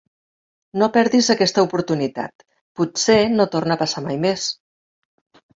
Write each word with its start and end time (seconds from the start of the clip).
No 0.83 0.87
perdis 0.95 1.29
aquesta 1.33 1.65
oportunitat, 1.67 2.45
potser 2.81 3.21
no 3.37 3.47
torna 3.57 3.79
a 3.79 3.81
passar 3.83 4.07
mai 4.09 4.21
més. 4.25 4.49